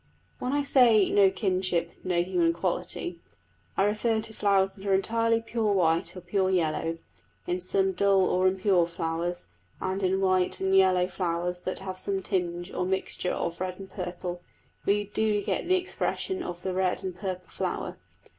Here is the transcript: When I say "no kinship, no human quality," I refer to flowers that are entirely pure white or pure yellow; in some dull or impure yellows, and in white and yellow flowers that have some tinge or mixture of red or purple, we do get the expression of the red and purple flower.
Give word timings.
When 0.39 0.51
I 0.51 0.63
say 0.63 1.11
"no 1.11 1.29
kinship, 1.29 1.91
no 2.03 2.23
human 2.23 2.53
quality," 2.53 3.19
I 3.77 3.83
refer 3.83 4.19
to 4.21 4.33
flowers 4.33 4.71
that 4.71 4.87
are 4.87 4.95
entirely 4.95 5.41
pure 5.41 5.71
white 5.73 6.17
or 6.17 6.21
pure 6.21 6.49
yellow; 6.49 6.97
in 7.45 7.59
some 7.59 7.91
dull 7.91 8.21
or 8.25 8.47
impure 8.47 8.89
yellows, 8.97 9.45
and 9.79 10.01
in 10.01 10.19
white 10.19 10.59
and 10.59 10.75
yellow 10.75 11.05
flowers 11.05 11.59
that 11.59 11.77
have 11.85 11.99
some 11.99 12.23
tinge 12.23 12.73
or 12.73 12.83
mixture 12.83 13.29
of 13.29 13.61
red 13.61 13.79
or 13.79 13.85
purple, 13.85 14.41
we 14.87 15.03
do 15.03 15.39
get 15.43 15.67
the 15.69 15.75
expression 15.75 16.41
of 16.41 16.63
the 16.63 16.73
red 16.73 17.03
and 17.03 17.15
purple 17.19 17.49
flower. 17.49 17.97